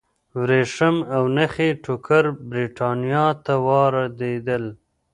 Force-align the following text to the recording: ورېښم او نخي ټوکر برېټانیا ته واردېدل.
ورېښم 0.39 0.95
او 1.15 1.23
نخي 1.35 1.69
ټوکر 1.83 2.23
برېټانیا 2.49 3.25
ته 3.45 3.53
واردېدل. 3.67 4.63